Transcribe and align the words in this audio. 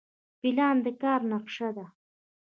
پلان 0.39 0.75
د 0.85 0.87
کار 1.01 1.21
نقشه 1.31 1.69
ده 1.77 1.85